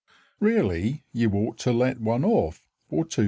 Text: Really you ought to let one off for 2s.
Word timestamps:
Really 0.39 1.03
you 1.13 1.31
ought 1.33 1.59
to 1.59 1.71
let 1.71 1.99
one 2.01 2.25
off 2.25 2.67
for 2.89 3.05
2s. 3.05 3.19